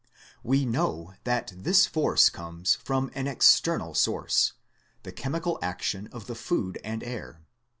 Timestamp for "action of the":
5.61-6.33